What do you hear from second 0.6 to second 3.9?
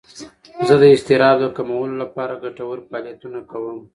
زه د اضطراب د کمولو لپاره ګټور فعالیتونه کوم.